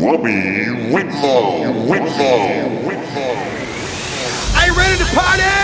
Robbie 0.00 0.64
Rhytmo. 0.92 1.88
Rhytmo. 1.88 2.30
Rhytmo. 2.86 3.26
Are 4.56 4.66
you 4.66 4.76
ready 4.78 4.98
to 4.98 5.04
party? 5.12 5.57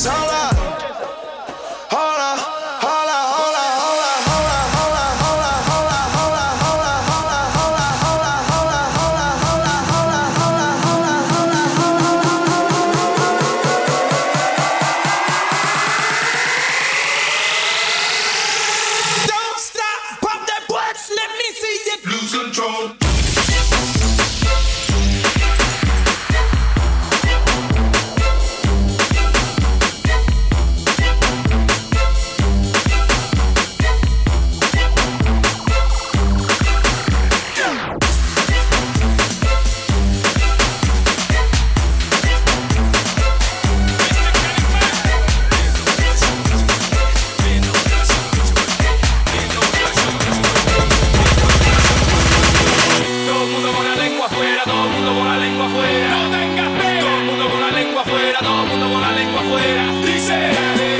is 0.00 0.06
all 0.06 0.29
mundo 55.10 55.22
con 55.22 55.28
la 55.28 55.38
lengua 55.38 55.66
afuera. 55.66 56.10
No 56.10 56.30
tengas 56.30 56.68
pena. 56.68 57.00
Todo 57.00 57.16
el 57.16 57.24
mundo 57.24 57.50
con 57.50 57.60
la 57.60 57.70
lengua 57.70 58.02
afuera. 58.02 58.38
Todo 58.40 58.62
el 58.62 58.68
mundo 58.68 58.92
con 58.92 59.00
la 59.00 59.12
lengua 59.12 59.40
afuera. 59.40 59.84
Dice. 60.06 60.99